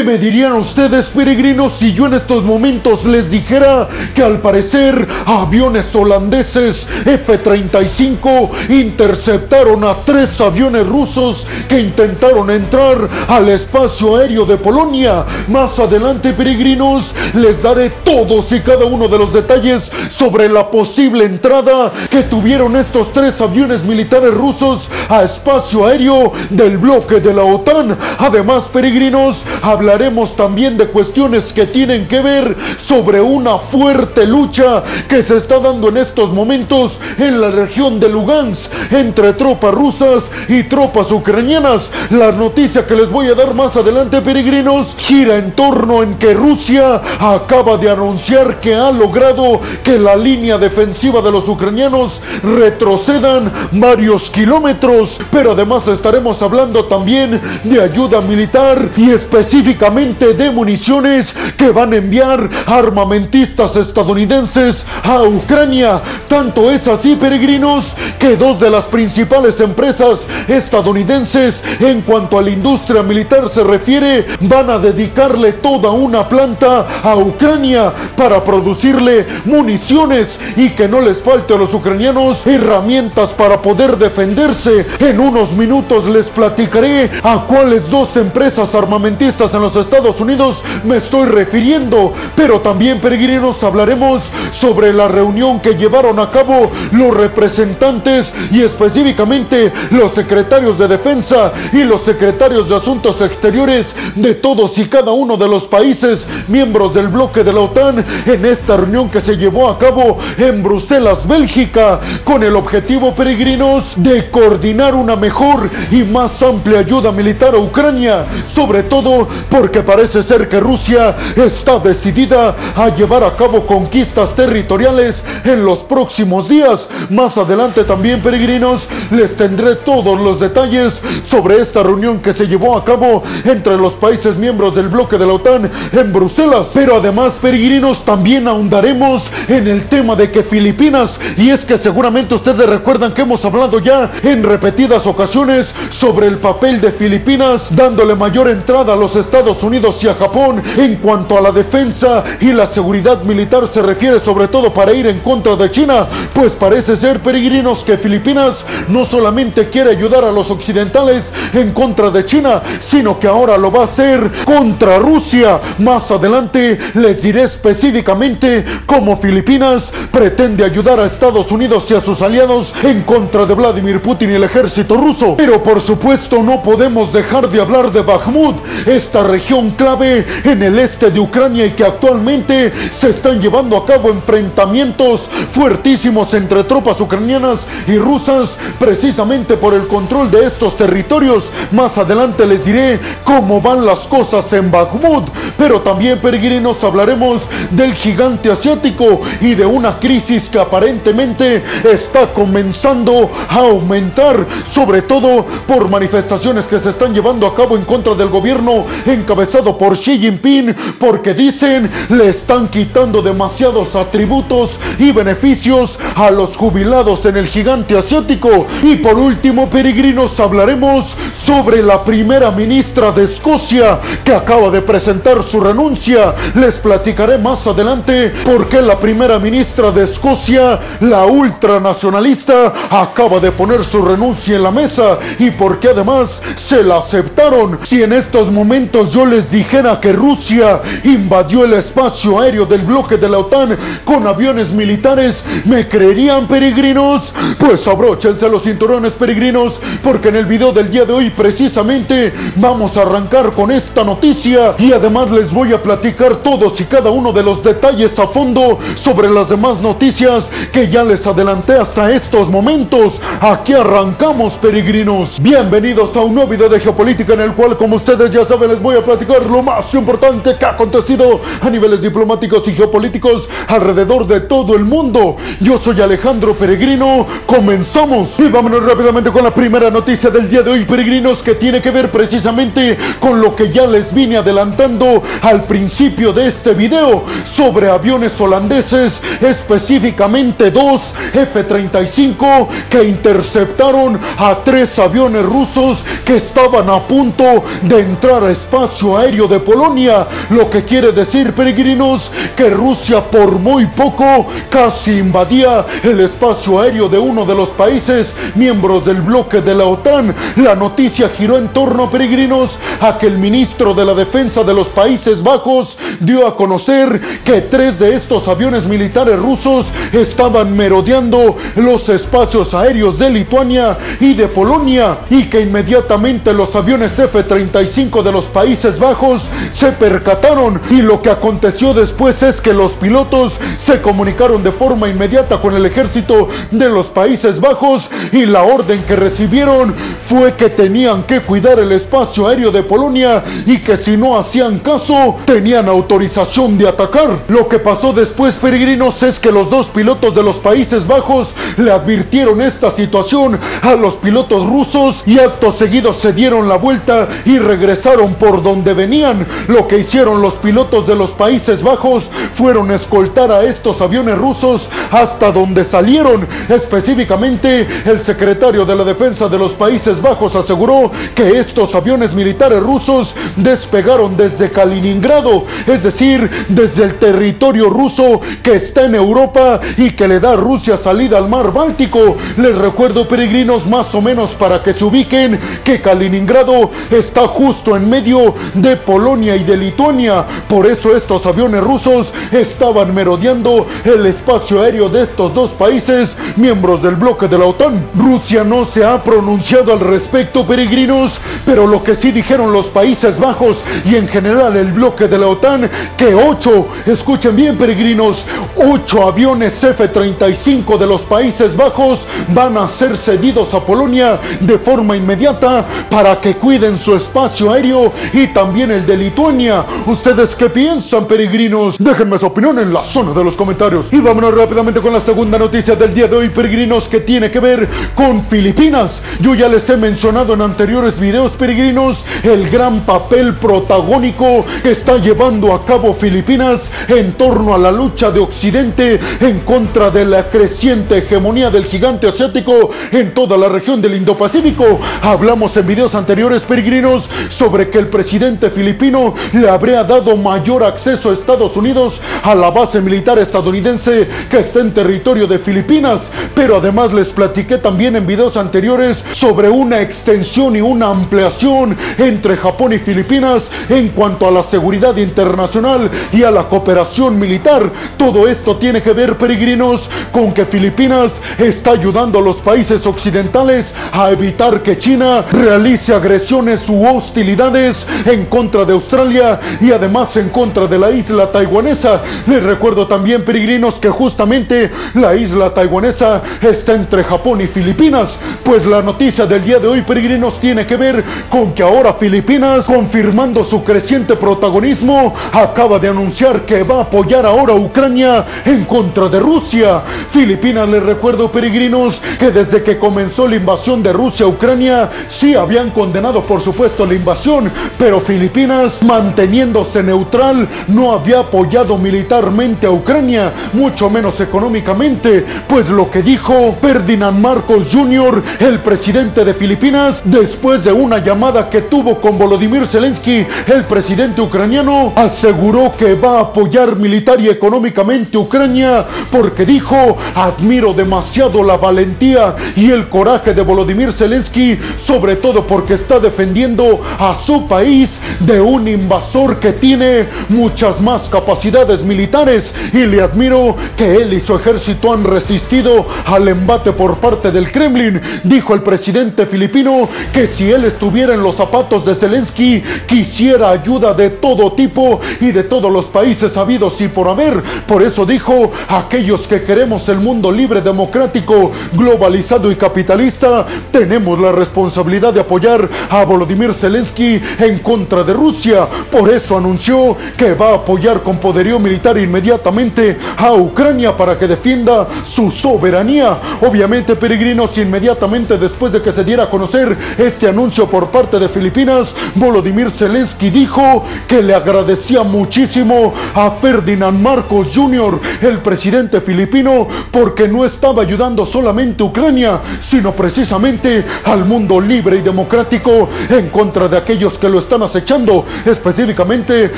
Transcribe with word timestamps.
¿Qué 0.00 0.06
me 0.06 0.16
dirían 0.16 0.54
ustedes, 0.54 1.08
peregrinos, 1.08 1.74
si 1.78 1.92
yo 1.92 2.06
en 2.06 2.14
estos 2.14 2.42
momentos 2.42 3.04
les 3.04 3.30
dijera 3.30 3.86
que 4.14 4.22
al 4.22 4.40
parecer 4.40 5.06
aviones 5.26 5.94
holandeses 5.94 6.86
F-35 7.04 8.70
interceptaron 8.70 9.84
a 9.84 9.96
tres 9.96 10.40
aviones 10.40 10.86
rusos 10.86 11.46
que 11.68 11.80
intentaron 11.80 12.48
entrar 12.48 12.96
al 13.28 13.50
espacio 13.50 14.16
aéreo 14.16 14.46
de 14.46 14.56
Polonia? 14.56 15.26
Más 15.48 15.78
adelante, 15.78 16.32
peregrinos, 16.32 17.12
les 17.34 17.62
daré 17.62 17.90
todos 18.02 18.50
y 18.52 18.60
cada 18.60 18.86
uno 18.86 19.06
de 19.06 19.18
los 19.18 19.34
detalles 19.34 19.92
sobre 20.08 20.48
la 20.48 20.70
posible 20.70 21.24
entrada 21.24 21.92
que 22.10 22.22
tuvieron 22.22 22.74
estos 22.76 23.12
tres 23.12 23.38
aviones 23.42 23.84
militares 23.84 24.32
rusos 24.32 24.88
a 25.10 25.24
espacio 25.24 25.84
aéreo 25.84 26.32
del 26.48 26.78
bloque 26.78 27.20
de 27.20 27.34
la 27.34 27.42
OTAN. 27.42 27.98
Además, 28.18 28.62
peregrinos, 28.72 29.44
hablaremos 29.90 30.36
también 30.36 30.78
de 30.78 30.86
cuestiones 30.86 31.52
que 31.52 31.66
tienen 31.66 32.06
que 32.06 32.20
ver 32.20 32.56
sobre 32.78 33.20
una 33.20 33.58
fuerte 33.58 34.24
lucha 34.24 34.84
que 35.08 35.24
se 35.24 35.38
está 35.38 35.58
dando 35.58 35.88
en 35.88 35.96
estos 35.96 36.32
momentos 36.32 37.00
en 37.18 37.40
la 37.40 37.50
región 37.50 37.98
de 37.98 38.08
Lugansk 38.08 38.70
entre 38.92 39.32
tropas 39.32 39.74
rusas 39.74 40.30
y 40.48 40.62
tropas 40.62 41.10
ucranianas. 41.10 41.90
La 42.10 42.30
noticia 42.30 42.86
que 42.86 42.94
les 42.94 43.10
voy 43.10 43.30
a 43.30 43.34
dar 43.34 43.52
más 43.52 43.76
adelante, 43.76 44.20
peregrinos, 44.20 44.94
gira 44.96 45.38
en 45.38 45.56
torno 45.56 46.04
en 46.04 46.14
que 46.18 46.34
Rusia 46.34 47.02
acaba 47.18 47.76
de 47.76 47.90
anunciar 47.90 48.60
que 48.60 48.76
ha 48.76 48.92
logrado 48.92 49.60
que 49.82 49.98
la 49.98 50.14
línea 50.14 50.56
defensiva 50.56 51.20
de 51.20 51.32
los 51.32 51.48
ucranianos 51.48 52.22
retrocedan 52.44 53.50
varios 53.72 54.30
kilómetros, 54.30 55.18
pero 55.32 55.50
además 55.50 55.88
estaremos 55.88 56.40
hablando 56.42 56.84
también 56.84 57.40
de 57.64 57.80
ayuda 57.80 58.20
militar 58.20 58.90
y 58.96 59.10
específicamente 59.10 59.79
de 59.80 60.50
municiones 60.50 61.34
que 61.56 61.70
van 61.70 61.94
a 61.94 61.96
enviar 61.96 62.50
armamentistas 62.66 63.74
estadounidenses 63.76 64.84
a 65.02 65.22
Ucrania. 65.22 66.02
Tanto 66.28 66.70
es 66.70 66.86
así, 66.86 67.16
peregrinos, 67.16 67.94
que 68.18 68.36
dos 68.36 68.60
de 68.60 68.68
las 68.68 68.84
principales 68.84 69.58
empresas 69.58 70.18
estadounidenses 70.48 71.54
en 71.80 72.02
cuanto 72.02 72.38
a 72.38 72.42
la 72.42 72.50
industria 72.50 73.02
militar 73.02 73.48
se 73.48 73.64
refiere 73.64 74.26
van 74.42 74.68
a 74.68 74.78
dedicarle 74.78 75.54
toda 75.54 75.90
una 75.90 76.28
planta 76.28 76.86
a 77.02 77.16
Ucrania 77.16 77.90
para 78.18 78.44
producirle 78.44 79.26
municiones 79.46 80.38
y 80.56 80.68
que 80.70 80.88
no 80.88 81.00
les 81.00 81.18
falte 81.18 81.54
a 81.54 81.56
los 81.56 81.72
ucranianos 81.72 82.46
herramientas 82.46 83.30
para 83.30 83.62
poder 83.62 83.96
defenderse. 83.96 84.86
En 84.98 85.20
unos 85.20 85.52
minutos 85.52 86.04
les 86.04 86.26
platicaré 86.26 87.10
a 87.22 87.46
cuáles 87.46 87.88
dos 87.88 88.14
empresas 88.18 88.74
armamentistas 88.74 89.54
en 89.54 89.62
los 89.62 89.69
Estados 89.76 90.20
Unidos 90.20 90.62
me 90.84 90.96
estoy 90.96 91.28
refiriendo. 91.28 92.12
Pero 92.34 92.60
también, 92.60 93.00
peregrinos, 93.00 93.62
hablaremos 93.62 94.22
sobre 94.52 94.92
la 94.92 95.08
reunión 95.08 95.60
que 95.60 95.74
llevaron 95.74 96.18
a 96.18 96.30
cabo 96.30 96.70
los 96.92 97.16
representantes 97.16 98.32
y 98.50 98.62
específicamente 98.62 99.72
los 99.90 100.12
secretarios 100.12 100.78
de 100.78 100.88
defensa 100.88 101.52
y 101.72 101.84
los 101.84 102.02
secretarios 102.02 102.68
de 102.68 102.76
asuntos 102.76 103.20
exteriores 103.20 103.94
de 104.14 104.34
todos 104.34 104.76
y 104.78 104.86
cada 104.86 105.12
uno 105.12 105.36
de 105.36 105.48
los 105.48 105.64
países 105.64 106.26
miembros 106.48 106.94
del 106.94 107.08
bloque 107.08 107.44
de 107.44 107.52
la 107.52 107.60
OTAN 107.60 108.04
en 108.26 108.44
esta 108.44 108.76
reunión 108.76 109.10
que 109.10 109.20
se 109.20 109.36
llevó 109.36 109.68
a 109.68 109.78
cabo 109.78 110.18
en 110.38 110.62
Bruselas, 110.62 111.26
Bélgica, 111.26 112.00
con 112.24 112.42
el 112.42 112.56
objetivo, 112.56 113.14
peregrinos, 113.14 113.94
de 113.96 114.30
coordinar 114.30 114.94
una 114.94 115.16
mejor 115.16 115.70
y 115.90 116.02
más 116.02 116.42
amplia 116.42 116.80
ayuda 116.80 117.12
militar 117.12 117.54
a 117.54 117.58
Ucrania, 117.58 118.26
sobre 118.52 118.82
todo 118.82 119.28
porque 119.60 119.82
parece 119.82 120.22
ser 120.22 120.48
que 120.48 120.58
Rusia 120.58 121.14
está 121.36 121.78
decidida 121.78 122.56
a 122.74 122.88
llevar 122.96 123.22
a 123.22 123.36
cabo 123.36 123.66
conquistas 123.66 124.34
territoriales 124.34 125.22
en 125.44 125.66
los 125.66 125.80
próximos 125.80 126.48
días. 126.48 126.88
Más 127.10 127.36
adelante 127.36 127.84
también, 127.84 128.22
peregrinos, 128.22 128.88
les 129.10 129.36
tendré 129.36 129.76
todos 129.76 130.18
los 130.18 130.40
detalles 130.40 131.02
sobre 131.28 131.60
esta 131.60 131.82
reunión 131.82 132.20
que 132.20 132.32
se 132.32 132.46
llevó 132.46 132.74
a 132.74 132.86
cabo 132.86 133.22
entre 133.44 133.76
los 133.76 133.92
países 133.92 134.34
miembros 134.38 134.74
del 134.74 134.88
bloque 134.88 135.18
de 135.18 135.26
la 135.26 135.34
OTAN 135.34 135.70
en 135.92 136.10
Bruselas. 136.10 136.68
Pero 136.72 136.96
además, 136.96 137.34
peregrinos, 137.34 138.02
también 138.02 138.48
ahondaremos 138.48 139.30
en 139.46 139.68
el 139.68 139.84
tema 139.90 140.16
de 140.16 140.30
que 140.30 140.42
Filipinas, 140.42 141.20
y 141.36 141.50
es 141.50 141.66
que 141.66 141.76
seguramente 141.76 142.34
ustedes 142.34 142.66
recuerdan 142.66 143.12
que 143.12 143.20
hemos 143.20 143.44
hablado 143.44 143.78
ya 143.78 144.10
en 144.22 144.42
repetidas 144.42 145.06
ocasiones 145.06 145.74
sobre 145.90 146.28
el 146.28 146.38
papel 146.38 146.80
de 146.80 146.92
Filipinas, 146.92 147.68
dándole 147.70 148.14
mayor 148.14 148.48
entrada 148.48 148.94
a 148.94 148.96
los 148.96 149.16
Estados 149.16 149.49
Unidos 149.62 150.02
y 150.02 150.08
a 150.08 150.14
Japón 150.14 150.62
en 150.76 150.96
cuanto 150.96 151.36
a 151.36 151.40
la 151.40 151.52
defensa 151.52 152.24
y 152.40 152.52
la 152.52 152.66
seguridad 152.66 153.22
militar 153.22 153.66
se 153.66 153.82
refiere, 153.82 154.20
sobre 154.20 154.48
todo 154.48 154.72
para 154.72 154.92
ir 154.92 155.06
en 155.06 155.20
contra 155.20 155.56
de 155.56 155.70
China, 155.70 156.06
pues 156.32 156.52
parece 156.52 156.96
ser, 156.96 157.20
peregrinos, 157.20 157.84
que 157.84 157.98
Filipinas 157.98 158.64
no 158.88 159.04
solamente 159.04 159.68
quiere 159.68 159.90
ayudar 159.90 160.24
a 160.24 160.32
los 160.32 160.50
occidentales 160.50 161.24
en 161.52 161.72
contra 161.72 162.10
de 162.10 162.24
China, 162.24 162.62
sino 162.80 163.18
que 163.18 163.26
ahora 163.26 163.58
lo 163.58 163.70
va 163.70 163.82
a 163.82 163.84
hacer 163.84 164.30
contra 164.44 164.98
Rusia. 164.98 165.60
Más 165.78 166.10
adelante 166.10 166.78
les 166.94 167.22
diré 167.22 167.42
específicamente 167.42 168.64
cómo 168.86 169.16
Filipinas 169.16 169.84
pretende 170.12 170.64
ayudar 170.64 171.00
a 171.00 171.06
Estados 171.06 171.50
Unidos 171.50 171.90
y 171.90 171.94
a 171.94 172.00
sus 172.00 172.22
aliados 172.22 172.72
en 172.82 173.02
contra 173.02 173.46
de 173.46 173.54
Vladimir 173.54 174.00
Putin 174.00 174.30
y 174.30 174.34
el 174.34 174.44
ejército 174.44 174.96
ruso. 174.96 175.34
Pero 175.36 175.62
por 175.62 175.80
supuesto 175.80 176.42
no 176.42 176.62
podemos 176.62 177.12
dejar 177.12 177.48
de 177.48 177.60
hablar 177.60 177.92
de 177.92 178.02
Bakhmut, 178.02 178.56
esta 178.86 179.22
región 179.22 179.39
clave 179.76 180.26
en 180.44 180.62
el 180.62 180.78
este 180.78 181.10
de 181.10 181.18
Ucrania 181.18 181.66
y 181.66 181.72
que 181.72 181.84
actualmente 181.84 182.72
se 182.92 183.10
están 183.10 183.40
llevando 183.40 183.76
a 183.76 183.86
cabo 183.86 184.10
enfrentamientos 184.10 185.22
fuertísimos 185.52 186.32
entre 186.34 186.62
tropas 186.64 187.00
ucranianas 187.00 187.66
y 187.86 187.96
rusas 187.96 188.56
precisamente 188.78 189.56
por 189.56 189.74
el 189.74 189.86
control 189.86 190.30
de 190.30 190.46
estos 190.46 190.76
territorios. 190.76 191.50
Más 191.72 191.96
adelante 191.98 192.46
les 192.46 192.64
diré 192.64 193.00
cómo 193.24 193.60
van 193.60 193.84
las 193.84 194.00
cosas 194.00 194.52
en 194.52 194.70
Bakhmut, 194.70 195.28
pero 195.56 195.80
también 195.80 196.20
peregrinos 196.20 196.82
hablaremos 196.84 197.42
del 197.70 197.94
gigante 197.94 198.50
asiático 198.50 199.20
y 199.40 199.54
de 199.54 199.66
una 199.66 199.98
crisis 199.98 200.48
que 200.48 200.60
aparentemente 200.60 201.62
está 201.84 202.26
comenzando 202.28 203.30
a 203.48 203.56
aumentar, 203.56 204.46
sobre 204.64 205.02
todo 205.02 205.44
por 205.66 205.88
manifestaciones 205.88 206.66
que 206.66 206.78
se 206.78 206.90
están 206.90 207.14
llevando 207.14 207.46
a 207.46 207.54
cabo 207.54 207.76
en 207.76 207.84
contra 207.84 208.14
del 208.14 208.28
gobierno 208.28 208.84
encabezado 209.30 209.78
por 209.78 209.96
Xi 209.96 210.18
Jinping, 210.18 210.74
porque 210.98 211.34
dicen 211.34 211.88
le 212.08 212.30
están 212.30 212.66
quitando 212.66 213.22
demasiados 213.22 213.94
atributos 213.94 214.72
y 214.98 215.12
beneficios 215.12 215.96
a 216.16 216.32
los 216.32 216.56
jubilados 216.56 217.24
en 217.26 217.36
el 217.36 217.46
gigante 217.46 217.96
asiático. 217.96 218.66
Y 218.82 218.96
por 218.96 219.16
último, 219.16 219.70
peregrinos, 219.70 220.40
hablaremos 220.40 221.14
sobre 221.44 221.80
la 221.80 222.02
primera 222.04 222.50
ministra 222.50 223.12
de 223.12 223.24
Escocia 223.24 224.00
que 224.24 224.34
acaba 224.34 224.68
de 224.68 224.82
presentar 224.82 225.44
su 225.44 225.60
renuncia. 225.60 226.34
Les 226.56 226.74
platicaré 226.74 227.38
más 227.38 227.64
adelante 227.68 228.32
por 228.44 228.68
qué 228.68 228.82
la 228.82 228.98
primera 228.98 229.38
ministra 229.38 229.92
de 229.92 230.04
Escocia, 230.04 230.80
la 230.98 231.24
ultranacionalista, 231.24 232.72
acaba 232.90 233.38
de 233.38 233.52
poner 233.52 233.84
su 233.84 234.02
renuncia 234.02 234.56
en 234.56 234.64
la 234.64 234.72
mesa 234.72 235.20
y 235.38 235.52
por 235.52 235.78
qué 235.78 235.90
además 235.90 236.42
se 236.56 236.82
la 236.82 236.98
aceptaron. 236.98 237.78
Si 237.84 238.02
en 238.02 238.12
estos 238.12 238.50
momentos 238.50 239.09
yo 239.10 239.26
les 239.26 239.50
dijera 239.50 240.00
que 240.00 240.12
Rusia 240.12 240.80
invadió 241.04 241.64
el 241.64 241.74
espacio 241.74 242.40
aéreo 242.40 242.64
del 242.64 242.82
bloque 242.82 243.16
de 243.16 243.28
la 243.28 243.38
OTAN 243.38 243.76
con 244.04 244.26
aviones 244.26 244.70
militares, 244.72 245.44
¿me 245.64 245.88
creerían 245.88 246.46
peregrinos? 246.46 247.34
Pues 247.58 247.86
abróchense 247.86 248.48
los 248.48 248.62
cinturones 248.62 249.12
peregrinos 249.12 249.80
porque 250.02 250.28
en 250.28 250.36
el 250.36 250.46
video 250.46 250.72
del 250.72 250.90
día 250.90 251.04
de 251.04 251.12
hoy 251.12 251.30
precisamente 251.30 252.32
vamos 252.56 252.96
a 252.96 253.02
arrancar 253.02 253.52
con 253.52 253.70
esta 253.70 254.04
noticia 254.04 254.74
y 254.78 254.92
además 254.92 255.30
les 255.30 255.52
voy 255.52 255.72
a 255.72 255.82
platicar 255.82 256.36
todos 256.36 256.80
y 256.80 256.84
cada 256.84 257.10
uno 257.10 257.32
de 257.32 257.42
los 257.42 257.62
detalles 257.62 258.18
a 258.18 258.28
fondo 258.28 258.78
sobre 258.94 259.28
las 259.28 259.48
demás 259.48 259.80
noticias 259.80 260.48
que 260.72 260.88
ya 260.88 261.02
les 261.02 261.26
adelanté 261.26 261.74
hasta 261.74 262.12
estos 262.12 262.48
momentos. 262.48 263.20
Aquí 263.40 263.72
arrancamos 263.72 264.54
peregrinos. 264.54 265.40
Bienvenidos 265.40 266.14
a 266.16 266.20
un 266.20 266.34
nuevo 266.34 266.50
video 266.50 266.68
de 266.68 266.80
geopolítica 266.80 267.34
en 267.34 267.40
el 267.40 267.52
cual 267.52 267.76
como 267.76 267.96
ustedes 267.96 268.30
ya 268.30 268.44
saben 268.46 268.70
les 268.70 268.80
voy 268.80 268.96
a 268.96 268.99
platicar 269.02 269.44
lo 269.46 269.62
más 269.62 269.92
importante 269.94 270.56
que 270.58 270.64
ha 270.64 270.70
acontecido 270.70 271.40
a 271.60 271.70
niveles 271.70 272.02
diplomáticos 272.02 272.66
y 272.68 272.72
geopolíticos 272.72 273.48
alrededor 273.68 274.26
de 274.26 274.40
todo 274.40 274.74
el 274.74 274.84
mundo. 274.84 275.36
Yo 275.60 275.78
soy 275.78 276.00
Alejandro 276.00 276.54
Peregrino. 276.54 277.26
Comenzamos 277.46 278.30
y 278.38 278.48
vámonos 278.48 278.84
rápidamente 278.84 279.30
con 279.30 279.44
la 279.44 279.54
primera 279.54 279.90
noticia 279.90 280.30
del 280.30 280.48
día 280.48 280.62
de 280.62 280.70
hoy 280.70 280.84
peregrinos 280.84 281.42
que 281.42 281.54
tiene 281.54 281.80
que 281.80 281.90
ver 281.90 282.10
precisamente 282.10 282.98
con 283.18 283.40
lo 283.40 283.54
que 283.54 283.70
ya 283.70 283.86
les 283.86 284.12
vine 284.12 284.36
adelantando 284.36 285.22
al 285.42 285.64
principio 285.64 286.32
de 286.32 286.48
este 286.48 286.74
video 286.74 287.24
sobre 287.44 287.88
aviones 287.90 288.40
holandeses, 288.40 289.20
específicamente 289.40 290.70
dos 290.70 291.00
F-35 291.32 292.68
que 292.88 293.04
interceptaron 293.04 294.18
a 294.36 294.56
tres 294.64 294.98
aviones 294.98 295.44
rusos 295.44 295.98
que 296.24 296.36
estaban 296.36 296.88
a 296.90 297.00
punto 297.00 297.64
de 297.82 298.00
entrar 298.00 298.44
al 298.44 298.50
espacio 298.50 298.89
aéreo 299.16 299.46
de 299.48 299.60
Polonia, 299.60 300.26
lo 300.50 300.70
que 300.70 300.84
quiere 300.84 301.12
decir, 301.12 301.52
peregrinos, 301.54 302.30
que 302.56 302.70
Rusia 302.70 303.22
por 303.30 303.58
muy 303.58 303.86
poco 303.86 304.48
casi 304.68 305.12
invadía 305.12 305.86
el 306.02 306.20
espacio 306.20 306.80
aéreo 306.80 307.08
de 307.08 307.18
uno 307.18 307.44
de 307.44 307.54
los 307.54 307.70
países 307.70 308.34
miembros 308.54 309.04
del 309.04 309.22
bloque 309.22 309.60
de 309.60 309.74
la 309.74 309.84
OTAN. 309.84 310.34
La 310.56 310.74
noticia 310.74 311.28
giró 311.28 311.56
en 311.56 311.68
torno, 311.68 312.10
peregrinos, 312.10 312.70
a 313.00 313.18
que 313.18 313.26
el 313.26 313.38
ministro 313.38 313.94
de 313.94 314.04
la 314.04 314.14
Defensa 314.14 314.62
de 314.64 314.74
los 314.74 314.88
Países 314.88 315.42
Bajos 315.42 315.98
dio 316.20 316.46
a 316.46 316.56
conocer 316.56 317.20
que 317.44 317.62
tres 317.62 317.98
de 317.98 318.14
estos 318.14 318.48
aviones 318.48 318.84
militares 318.84 319.38
rusos 319.38 319.86
estaban 320.12 320.76
merodeando 320.76 321.56
los 321.76 322.08
espacios 322.08 322.74
aéreos 322.74 323.18
de 323.18 323.30
Lituania 323.30 323.98
y 324.20 324.34
de 324.34 324.48
Polonia 324.48 325.18
y 325.30 325.44
que 325.44 325.60
inmediatamente 325.60 326.52
los 326.52 326.74
aviones 326.74 327.18
F-35 327.18 328.22
de 328.22 328.32
los 328.32 328.46
Países 328.46 328.79
Bajos 328.80 329.42
se 329.72 329.92
percataron 329.92 330.80
y 330.90 331.02
lo 331.02 331.20
que 331.20 331.28
aconteció 331.28 331.92
después 331.92 332.42
es 332.42 332.62
que 332.62 332.72
los 332.72 332.92
pilotos 332.92 333.52
se 333.78 334.00
comunicaron 334.00 334.62
de 334.62 334.72
forma 334.72 335.08
inmediata 335.08 335.60
con 335.60 335.76
el 335.76 335.84
ejército 335.84 336.48
de 336.70 336.88
los 336.88 337.08
Países 337.08 337.60
Bajos 337.60 338.08
y 338.32 338.46
la 338.46 338.62
orden 338.62 339.02
que 339.02 339.16
recibieron 339.16 339.94
fue 340.26 340.54
que 340.54 340.70
tenían 340.70 341.24
que 341.24 341.40
cuidar 341.40 341.78
el 341.78 341.92
espacio 341.92 342.48
aéreo 342.48 342.72
de 342.72 342.82
Polonia 342.82 343.44
y 343.66 343.78
que 343.78 343.98
si 343.98 344.16
no 344.16 344.38
hacían 344.38 344.78
caso 344.78 345.36
tenían 345.44 345.88
autorización 345.88 346.78
de 346.78 346.88
atacar. 346.88 347.40
Lo 347.48 347.68
que 347.68 347.78
pasó 347.78 348.14
después, 348.14 348.54
peregrinos, 348.54 349.22
es 349.22 349.38
que 349.38 349.52
los 349.52 349.68
dos 349.68 349.88
pilotos 349.88 350.34
de 350.34 350.42
los 350.42 350.56
Países 350.56 351.06
Bajos 351.06 351.48
le 351.76 351.90
advirtieron 351.90 352.62
esta 352.62 352.90
situación 352.90 353.58
a 353.82 353.94
los 353.94 354.14
pilotos 354.14 354.66
rusos 354.66 355.22
y 355.26 355.38
acto 355.38 355.70
seguido 355.72 356.14
se 356.14 356.32
dieron 356.32 356.68
la 356.68 356.76
vuelta 356.76 357.28
y 357.44 357.58
regresaron 357.58 358.34
por 358.34 358.62
donde 358.70 358.94
venían. 358.94 359.46
Lo 359.66 359.88
que 359.88 359.98
hicieron 359.98 360.40
los 360.40 360.54
pilotos 360.54 361.04
de 361.06 361.16
los 361.16 361.30
Países 361.30 361.82
Bajos 361.82 362.24
fueron 362.54 362.92
escoltar 362.92 363.50
a 363.50 363.64
estos 363.64 364.00
aviones 364.00 364.38
rusos 364.38 364.88
hasta 365.10 365.50
donde 365.50 365.84
salieron. 365.84 366.46
Específicamente, 366.68 367.86
el 368.04 368.20
secretario 368.20 368.84
de 368.84 368.94
la 368.94 369.02
Defensa 369.02 369.48
de 369.48 369.58
los 369.58 369.72
Países 369.72 370.22
Bajos 370.22 370.54
aseguró 370.54 371.10
que 371.34 371.58
estos 371.58 371.94
aviones 371.96 372.32
militares 372.32 372.80
rusos 372.80 373.34
despegaron 373.56 374.36
desde 374.36 374.70
Kaliningrado, 374.70 375.64
es 375.86 376.04
decir, 376.04 376.48
desde 376.68 377.04
el 377.04 377.14
territorio 377.16 377.90
ruso 377.90 378.40
que 378.62 378.74
está 378.76 379.06
en 379.06 379.16
Europa 379.16 379.80
y 379.96 380.10
que 380.10 380.28
le 380.28 380.38
da 380.38 380.52
a 380.52 380.56
Rusia 380.56 380.96
salida 380.96 381.38
al 381.38 381.48
mar 381.48 381.72
Báltico. 381.72 382.36
Les 382.56 382.76
recuerdo, 382.76 383.26
peregrinos, 383.26 383.84
más 383.86 384.14
o 384.14 384.20
menos 384.20 384.50
para 384.52 384.80
que 384.80 384.92
se 384.92 385.04
ubiquen, 385.04 385.58
que 385.82 386.00
Kaliningrado 386.00 386.90
está 387.10 387.48
justo 387.48 387.96
en 387.96 388.08
medio 388.08 388.54
de 388.74 388.96
Polonia 388.96 389.56
y 389.56 389.64
de 389.64 389.76
Lituania. 389.76 390.44
Por 390.68 390.86
eso 390.86 391.16
estos 391.16 391.46
aviones 391.46 391.82
rusos 391.82 392.32
estaban 392.52 393.14
merodeando 393.14 393.86
el 394.04 394.26
espacio 394.26 394.82
aéreo 394.82 395.08
de 395.08 395.22
estos 395.22 395.54
dos 395.54 395.70
países, 395.70 396.36
miembros 396.56 397.02
del 397.02 397.16
bloque 397.16 397.48
de 397.48 397.58
la 397.58 397.66
OTAN. 397.66 398.08
Rusia 398.14 398.64
no 398.64 398.84
se 398.84 399.04
ha 399.04 399.22
pronunciado 399.22 399.92
al 399.92 400.00
respecto, 400.00 400.66
peregrinos, 400.66 401.40
pero 401.64 401.86
lo 401.86 402.02
que 402.02 402.16
sí 402.16 402.32
dijeron 402.32 402.72
los 402.72 402.86
Países 402.86 403.38
Bajos 403.38 403.78
y 404.04 404.16
en 404.16 404.28
general 404.28 404.76
el 404.76 404.92
bloque 404.92 405.28
de 405.28 405.38
la 405.38 405.46
OTAN, 405.46 405.90
que 406.16 406.34
ocho, 406.34 406.88
escuchen 407.06 407.56
bien, 407.56 407.76
peregrinos, 407.78 408.44
ocho 408.76 409.26
aviones 409.26 409.82
F-35 409.82 410.98
de 410.98 411.06
los 411.06 411.22
Países 411.22 411.76
Bajos 411.76 412.20
van 412.48 412.76
a 412.76 412.88
ser 412.88 413.16
cedidos 413.16 413.74
a 413.74 413.80
Polonia 413.80 414.38
de 414.60 414.78
forma 414.78 415.16
inmediata 415.16 415.84
para 416.08 416.40
que 416.40 416.54
cuiden 416.54 416.98
su 416.98 417.14
espacio 417.14 417.72
aéreo 417.72 418.12
y 418.32 418.46
también 418.52 418.90
el 418.90 419.06
de 419.06 419.16
Lituania. 419.16 419.84
¿Ustedes 420.06 420.54
qué 420.54 420.70
piensan, 420.70 421.26
peregrinos? 421.26 421.96
Déjenme 421.98 422.38
su 422.38 422.46
opinión 422.46 422.78
en 422.78 422.92
la 422.92 423.04
zona 423.04 423.32
de 423.32 423.44
los 423.44 423.54
comentarios. 423.54 424.12
Y 424.12 424.18
vámonos 424.18 424.54
rápidamente 424.54 425.00
con 425.00 425.12
la 425.12 425.20
segunda 425.20 425.58
noticia 425.58 425.96
del 425.96 426.14
día 426.14 426.26
de 426.26 426.36
hoy, 426.36 426.48
peregrinos, 426.48 427.08
que 427.08 427.20
tiene 427.20 427.50
que 427.50 427.60
ver 427.60 427.88
con 428.14 428.44
Filipinas. 428.46 429.22
Yo 429.40 429.54
ya 429.54 429.68
les 429.68 429.88
he 429.88 429.96
mencionado 429.96 430.54
en 430.54 430.62
anteriores 430.62 431.18
videos, 431.18 431.52
peregrinos, 431.52 432.24
el 432.42 432.68
gran 432.70 433.00
papel 433.00 433.54
protagónico 433.54 434.64
que 434.82 434.92
está 434.92 435.18
llevando 435.18 435.72
a 435.72 435.84
cabo 435.84 436.14
Filipinas 436.14 436.80
en 437.08 437.32
torno 437.34 437.74
a 437.74 437.78
la 437.78 437.92
lucha 437.92 438.30
de 438.30 438.40
Occidente 438.40 439.20
en 439.40 439.60
contra 439.60 440.10
de 440.10 440.24
la 440.24 440.50
creciente 440.50 441.18
hegemonía 441.18 441.70
del 441.70 441.84
gigante 441.84 442.26
asiático 442.26 442.90
en 443.12 443.32
toda 443.34 443.56
la 443.56 443.68
región 443.68 444.00
del 444.02 444.14
Indo-Pacífico. 444.14 445.00
Hablamos 445.22 445.76
en 445.76 445.86
videos 445.86 446.14
anteriores, 446.14 446.62
peregrinos, 446.62 447.28
sobre 447.48 447.90
que 447.90 447.98
el 447.98 448.08
presidente 448.08 448.39
filipino 448.70 449.34
le 449.52 449.68
habría 449.68 450.02
dado 450.02 450.34
mayor 450.36 450.82
acceso 450.82 451.28
a 451.28 451.34
Estados 451.34 451.76
Unidos 451.76 452.20
a 452.42 452.54
la 452.54 452.70
base 452.70 453.00
militar 453.00 453.38
estadounidense 453.38 454.26
que 454.50 454.60
está 454.60 454.80
en 454.80 454.94
territorio 454.94 455.46
de 455.46 455.58
Filipinas. 455.58 456.20
Pero 456.54 456.78
además 456.78 457.12
les 457.12 457.28
platiqué 457.28 457.76
también 457.76 458.16
en 458.16 458.26
videos 458.26 458.56
anteriores 458.56 459.22
sobre 459.32 459.68
una 459.68 460.00
extensión 460.00 460.74
y 460.74 460.80
una 460.80 461.08
ampliación 461.08 461.96
entre 462.16 462.56
Japón 462.56 462.94
y 462.94 462.98
Filipinas 462.98 463.64
en 463.90 464.08
cuanto 464.08 464.48
a 464.48 464.50
la 464.50 464.62
seguridad 464.62 465.16
internacional 465.16 466.10
y 466.32 466.42
a 466.42 466.50
la 466.50 466.68
cooperación 466.68 467.38
militar. 467.38 467.90
Todo 468.16 468.48
esto 468.48 468.76
tiene 468.76 469.02
que 469.02 469.12
ver, 469.12 469.36
peregrinos, 469.36 470.08
con 470.32 470.54
que 470.54 470.64
Filipinas 470.64 471.32
está 471.58 471.90
ayudando 471.90 472.38
a 472.38 472.42
los 472.42 472.56
países 472.56 473.06
occidentales 473.06 473.86
a 474.12 474.30
evitar 474.30 474.82
que 474.82 474.98
China 474.98 475.44
realice 475.52 476.14
agresiones 476.14 476.88
u 476.88 477.06
hostilidades 477.06 478.06
en 478.24 478.46
contra 478.46 478.84
de 478.84 478.92
Australia 478.92 479.60
y 479.80 479.92
además 479.92 480.36
en 480.36 480.48
contra 480.48 480.86
de 480.86 480.98
la 480.98 481.10
isla 481.10 481.46
taiwanesa. 481.50 482.22
Les 482.46 482.62
recuerdo 482.62 483.06
también, 483.06 483.44
peregrinos, 483.44 483.94
que 483.96 484.08
justamente 484.08 484.90
la 485.14 485.34
isla 485.34 485.72
taiwanesa 485.72 486.42
está 486.60 486.94
entre 486.94 487.24
Japón 487.24 487.60
y 487.60 487.66
Filipinas. 487.66 488.30
Pues 488.62 488.84
la 488.86 489.02
noticia 489.02 489.46
del 489.46 489.64
día 489.64 489.78
de 489.78 489.88
hoy, 489.88 490.02
peregrinos, 490.02 490.58
tiene 490.60 490.86
que 490.86 490.96
ver 490.96 491.24
con 491.48 491.72
que 491.72 491.82
ahora 491.82 492.14
Filipinas, 492.14 492.84
confirmando 492.84 493.64
su 493.64 493.82
creciente 493.82 494.36
protagonismo, 494.36 495.34
acaba 495.52 495.98
de 495.98 496.08
anunciar 496.08 496.62
que 496.62 496.82
va 496.82 496.98
a 496.98 497.02
apoyar 497.02 497.46
ahora 497.46 497.72
a 497.72 497.76
Ucrania 497.76 498.44
en 498.64 498.84
contra 498.84 499.28
de 499.28 499.40
Rusia. 499.40 500.02
Filipinas, 500.30 500.88
les 500.88 501.02
recuerdo, 501.02 501.50
peregrinos, 501.50 502.20
que 502.38 502.50
desde 502.50 502.82
que 502.82 502.98
comenzó 502.98 503.46
la 503.46 503.56
invasión 503.56 504.02
de 504.02 504.12
Rusia 504.12 504.46
a 504.46 504.48
Ucrania, 504.48 505.10
sí 505.28 505.54
habían 505.54 505.90
condenado, 505.90 506.42
por 506.42 506.60
supuesto, 506.60 507.06
la 507.06 507.14
invasión, 507.14 507.70
pero 507.98 508.09
Filipinas, 508.18 509.00
manteniéndose 509.04 510.02
neutral, 510.02 510.66
no 510.88 511.12
había 511.12 511.40
apoyado 511.40 511.96
militarmente 511.96 512.88
a 512.88 512.90
Ucrania, 512.90 513.52
mucho 513.72 514.10
menos 514.10 514.40
económicamente, 514.40 515.46
pues 515.68 515.88
lo 515.88 516.10
que 516.10 516.22
dijo 516.22 516.76
Ferdinand 516.80 517.38
Marcos 517.38 517.86
Jr., 517.92 518.42
el 518.58 518.80
presidente 518.80 519.44
de 519.44 519.54
Filipinas, 519.54 520.16
después 520.24 520.82
de 520.82 520.92
una 520.92 521.18
llamada 521.18 521.70
que 521.70 521.82
tuvo 521.82 522.20
con 522.20 522.38
Volodymyr 522.38 522.86
Zelensky, 522.86 523.46
el 523.66 523.84
presidente 523.84 524.40
ucraniano, 524.40 525.12
aseguró 525.14 525.92
que 525.96 526.14
va 526.14 526.38
a 526.38 526.40
apoyar 526.40 526.96
militar 526.96 527.40
y 527.40 527.48
económicamente 527.48 528.38
Ucrania, 528.38 529.04
porque 529.30 529.66
dijo, 529.66 530.16
admiro 530.34 530.94
demasiado 530.94 531.62
la 531.62 531.76
valentía 531.76 532.56
y 532.74 532.90
el 532.90 533.08
coraje 533.08 533.52
de 533.52 533.62
Volodymyr 533.62 534.12
Zelensky, 534.12 534.78
sobre 534.98 535.36
todo 535.36 535.66
porque 535.66 535.94
está 535.94 536.18
defendiendo 536.18 537.02
a 537.18 537.34
su 537.34 537.68
país 537.68 537.99
de 538.40 538.60
un 538.60 538.88
invasor 538.88 539.60
que 539.60 539.72
tiene 539.72 540.28
muchas 540.48 541.00
más 541.00 541.28
capacidades 541.28 542.02
militares 542.02 542.72
y 542.92 543.06
le 543.06 543.20
admiro 543.20 543.76
que 543.96 544.16
él 544.16 544.32
y 544.32 544.40
su 544.40 544.54
ejército 544.54 545.12
han 545.12 545.24
resistido 545.24 546.06
al 546.24 546.48
embate 546.48 546.92
por 546.92 547.18
parte 547.18 547.50
del 547.50 547.70
Kremlin. 547.70 548.20
Dijo 548.44 548.74
el 548.74 548.82
presidente 548.82 549.46
filipino 549.46 550.08
que 550.32 550.46
si 550.46 550.70
él 550.70 550.84
estuviera 550.84 551.34
en 551.34 551.42
los 551.42 551.56
zapatos 551.56 552.04
de 552.04 552.14
Zelensky, 552.14 552.82
quisiera 553.06 553.70
ayuda 553.70 554.14
de 554.14 554.30
todo 554.30 554.72
tipo 554.72 555.20
y 555.40 555.52
de 555.52 555.64
todos 555.64 555.90
los 555.90 556.06
países 556.06 556.56
habidos 556.56 557.00
y 557.00 557.08
por 557.08 557.28
haber. 557.28 557.62
Por 557.86 558.02
eso 558.02 558.24
dijo, 558.24 558.70
aquellos 558.88 559.46
que 559.46 559.62
queremos 559.62 560.08
el 560.08 560.18
mundo 560.18 560.50
libre, 560.50 560.80
democrático, 560.80 561.72
globalizado 561.92 562.70
y 562.70 562.76
capitalista, 562.76 563.66
tenemos 563.90 564.38
la 564.38 564.52
responsabilidad 564.52 565.32
de 565.32 565.40
apoyar 565.40 565.88
a 566.08 566.24
Volodymyr 566.24 566.74
Zelensky 566.74 567.40
en 567.58 567.78
contra 567.90 568.22
de 568.22 568.32
Rusia. 568.32 568.86
Por 569.10 569.28
eso 569.30 569.56
anunció 569.56 570.16
que 570.36 570.54
va 570.54 570.70
a 570.70 570.74
apoyar 570.76 571.24
con 571.24 571.38
poderío 571.38 571.80
militar 571.80 572.16
inmediatamente 572.18 573.18
a 573.36 573.52
Ucrania 573.52 574.16
para 574.16 574.38
que 574.38 574.46
defienda 574.46 575.08
su 575.24 575.50
soberanía. 575.50 576.38
Obviamente, 576.60 577.16
peregrinos, 577.16 577.76
inmediatamente 577.78 578.58
después 578.58 578.92
de 578.92 579.02
que 579.02 579.10
se 579.10 579.24
diera 579.24 579.44
a 579.44 579.50
conocer 579.50 579.96
este 580.16 580.48
anuncio 580.48 580.86
por 580.88 581.08
parte 581.08 581.40
de 581.40 581.48
Filipinas, 581.48 582.14
Volodymyr 582.36 582.92
Zelensky 582.92 583.50
dijo 583.50 584.04
que 584.28 584.40
le 584.40 584.54
agradecía 584.54 585.24
muchísimo 585.24 586.14
a 586.32 586.52
Ferdinand 586.62 587.20
Marcos 587.20 587.72
Jr., 587.74 588.20
el 588.42 588.58
presidente 588.58 589.20
filipino, 589.20 589.88
porque 590.12 590.46
no 590.46 590.64
estaba 590.64 591.02
ayudando 591.02 591.44
solamente 591.44 592.04
a 592.04 592.06
Ucrania, 592.06 592.60
sino 592.80 593.10
precisamente 593.10 594.04
al 594.22 594.44
mundo 594.44 594.80
libre 594.80 595.16
y 595.16 595.22
democrático 595.22 596.08
en 596.28 596.50
contra 596.50 596.86
de 596.86 596.96
aquellos 596.96 597.36
que 597.36 597.48
lo 597.48 597.58
están 597.80 598.00
acechando, 598.00 598.44
específicamente 598.64 599.70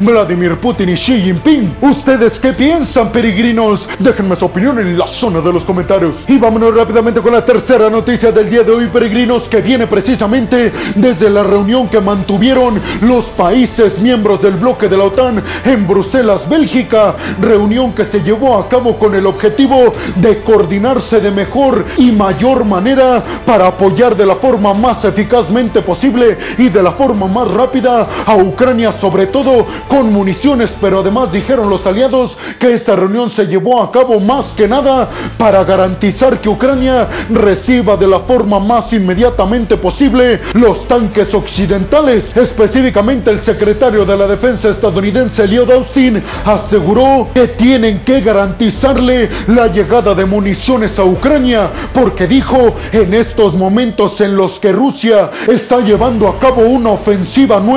Vladimir 0.00 0.56
Putin 0.56 0.90
y 0.90 0.94
Xi 0.94 1.20
Jinping. 1.20 1.76
¿Ustedes 1.80 2.38
qué 2.38 2.52
piensan, 2.52 3.10
peregrinos? 3.10 3.88
Déjenme 3.98 4.36
su 4.36 4.46
opinión 4.46 4.78
en 4.78 4.98
la 4.98 5.08
zona 5.08 5.40
de 5.40 5.52
los 5.52 5.64
comentarios. 5.64 6.24
Y 6.28 6.38
vámonos 6.38 6.74
rápidamente 6.74 7.20
con 7.20 7.32
la 7.32 7.44
tercera 7.44 7.90
noticia 7.90 8.32
del 8.32 8.50
día 8.50 8.62
de 8.62 8.72
hoy, 8.72 8.86
peregrinos, 8.86 9.48
que 9.48 9.60
viene 9.60 9.86
precisamente 9.86 10.72
desde 10.94 11.30
la 11.30 11.42
reunión 11.42 11.88
que 11.88 12.00
mantuvieron 12.00 12.80
los 13.02 13.26
países 13.26 13.98
miembros 13.98 14.42
del 14.42 14.54
bloque 14.54 14.88
de 14.88 14.96
la 14.96 15.04
OTAN 15.04 15.42
en 15.64 15.86
Bruselas, 15.86 16.48
Bélgica. 16.48 17.14
Reunión 17.40 17.92
que 17.92 18.04
se 18.04 18.22
llevó 18.22 18.58
a 18.58 18.68
cabo 18.68 18.98
con 18.98 19.14
el 19.14 19.26
objetivo 19.26 19.92
de 20.16 20.40
coordinarse 20.42 21.20
de 21.20 21.30
mejor 21.30 21.84
y 21.96 22.12
mayor 22.12 22.64
manera 22.64 23.22
para 23.46 23.68
apoyar 23.68 24.16
de 24.16 24.26
la 24.26 24.36
forma 24.36 24.74
más 24.74 25.04
eficazmente 25.04 25.82
posible 25.82 26.38
y 26.58 26.68
de 26.68 26.82
la 26.82 26.92
forma 26.92 27.26
más 27.26 27.50
rápida 27.50 27.79
a 27.86 28.36
Ucrania, 28.36 28.92
sobre 28.92 29.26
todo 29.26 29.66
con 29.88 30.12
municiones, 30.12 30.70
pero 30.80 31.00
además 31.00 31.32
dijeron 31.32 31.70
los 31.70 31.86
aliados 31.86 32.36
que 32.58 32.74
esta 32.74 32.94
reunión 32.94 33.30
se 33.30 33.46
llevó 33.46 33.82
a 33.82 33.90
cabo 33.90 34.20
más 34.20 34.46
que 34.56 34.68
nada 34.68 35.08
para 35.38 35.64
garantizar 35.64 36.40
que 36.40 36.48
Ucrania 36.48 37.08
reciba 37.30 37.96
de 37.96 38.06
la 38.06 38.20
forma 38.20 38.58
más 38.60 38.92
inmediatamente 38.92 39.76
posible 39.76 40.40
los 40.54 40.86
tanques 40.86 41.34
occidentales. 41.34 42.36
Específicamente 42.36 43.30
el 43.30 43.40
secretario 43.40 44.04
de 44.04 44.16
la 44.16 44.26
defensa 44.26 44.68
estadounidense 44.68 45.46
Lloyd 45.48 45.70
Austin 45.70 46.22
aseguró 46.44 47.28
que 47.34 47.48
tienen 47.48 48.00
que 48.00 48.20
garantizarle 48.20 49.30
la 49.48 49.68
llegada 49.68 50.14
de 50.14 50.24
municiones 50.24 50.98
a 50.98 51.04
Ucrania 51.04 51.70
porque 51.94 52.26
dijo 52.26 52.74
en 52.92 53.14
estos 53.14 53.54
momentos 53.54 54.20
en 54.20 54.36
los 54.36 54.58
que 54.60 54.72
Rusia 54.72 55.30
está 55.48 55.80
llevando 55.80 56.28
a 56.28 56.38
cabo 56.38 56.62
una 56.62 56.90
ofensiva 56.90 57.58
nueva 57.58 57.69